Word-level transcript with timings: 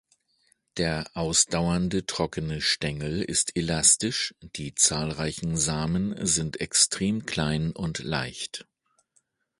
Der 0.77 1.05
ausdauernde, 1.13 2.07
trockene 2.07 2.59
Stängel 2.59 3.21
ist 3.21 3.55
elastisch, 3.55 4.33
die 4.41 4.73
zahlreichen 4.73 5.55
Samen 5.57 6.25
sind 6.25 6.59
extrem 6.59 7.27
klein 7.27 7.71
und 7.71 7.99
leicht. 7.99 8.65